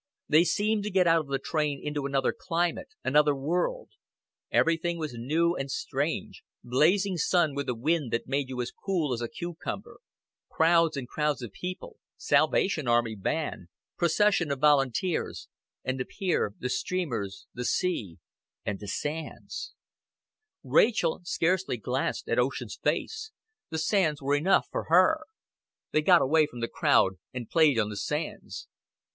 [0.27, 3.91] They seemed to get out of the train into another climate, another world.
[4.49, 9.13] Everything was new and strange blazing sun with a wind that made you as cool
[9.13, 9.99] as a cucumber;
[10.49, 15.47] crowds and crowds of people, Salvation Army band, procession of volunteers;
[15.83, 18.17] and the pier, the streamers, the sea
[18.65, 19.75] and the sands.
[20.63, 23.29] Rachel scarcely glanced at Ocean's face:
[23.69, 25.25] the sands were enough for her.
[25.91, 28.67] They got away from the crowd, and played on the sands.